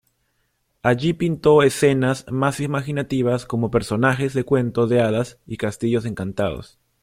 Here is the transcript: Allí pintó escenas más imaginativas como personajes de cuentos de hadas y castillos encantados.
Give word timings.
Allí 0.81 1.13
pintó 1.13 1.61
escenas 1.61 2.25
más 2.27 2.59
imaginativas 2.59 3.45
como 3.45 3.69
personajes 3.69 4.33
de 4.33 4.43
cuentos 4.43 4.89
de 4.89 4.99
hadas 4.99 5.37
y 5.45 5.57
castillos 5.57 6.05
encantados. 6.05 6.79